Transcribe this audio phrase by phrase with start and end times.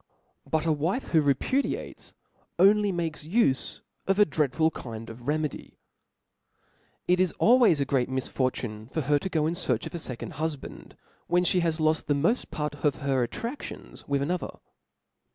[0.49, 2.15] But a wife who repudiates,
[2.57, 5.77] only inakes ufe of a dreadful kind of remedy.
[7.07, 10.31] It is always a great misfortune for her to go in iearch of a fecond
[10.37, 10.93] hufband,
[11.27, 14.57] when (he has loft the moft part of her attradlions with another.